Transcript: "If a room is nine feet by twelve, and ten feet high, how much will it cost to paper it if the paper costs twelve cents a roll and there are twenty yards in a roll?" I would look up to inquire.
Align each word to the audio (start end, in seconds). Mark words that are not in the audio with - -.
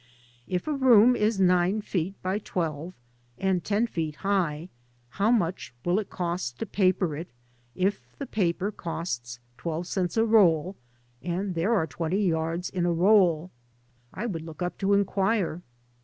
"If 0.57 0.65
a 0.67 0.73
room 0.73 1.15
is 1.15 1.39
nine 1.39 1.79
feet 1.81 2.19
by 2.23 2.39
twelve, 2.39 2.95
and 3.37 3.63
ten 3.63 3.85
feet 3.85 4.15
high, 4.25 4.69
how 5.09 5.29
much 5.29 5.75
will 5.85 5.99
it 5.99 6.09
cost 6.09 6.57
to 6.57 6.65
paper 6.65 7.15
it 7.15 7.27
if 7.75 8.01
the 8.17 8.25
paper 8.25 8.71
costs 8.71 9.39
twelve 9.59 9.85
cents 9.85 10.17
a 10.17 10.25
roll 10.25 10.75
and 11.21 11.53
there 11.53 11.75
are 11.75 11.85
twenty 11.85 12.25
yards 12.25 12.67
in 12.67 12.87
a 12.87 12.91
roll?" 12.91 13.51
I 14.11 14.25
would 14.25 14.41
look 14.41 14.63
up 14.63 14.79
to 14.79 14.95
inquire. 14.95 15.61